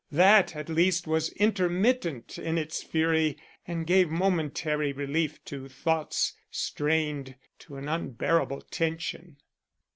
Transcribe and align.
That, 0.11 0.55
at 0.55 0.67
least, 0.67 1.05
was 1.05 1.29
intermittent 1.33 2.39
in 2.39 2.57
its 2.57 2.81
fury 2.81 3.37
and 3.67 3.85
gave 3.85 4.09
momentary 4.09 4.91
relief 4.93 5.45
to 5.45 5.69
thoughts 5.69 6.33
strained 6.49 7.35
to 7.59 7.75
an 7.75 7.87
unbearable 7.87 8.61
tension. 8.71 9.37